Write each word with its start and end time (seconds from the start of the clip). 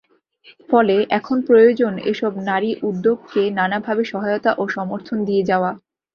ফলে 0.69 0.95
এখন 1.17 1.37
প্রয়োজন 1.47 1.93
এসব 2.11 2.31
নারী 2.49 2.69
উদ্যোগকে 2.89 3.43
নানাভাবে 3.57 4.03
সহায়তা 4.05 4.51
ও 4.57 4.63
সমর্থন 4.67 5.17
দিয়ে 5.25 5.43
যাওয়া। 5.43 5.71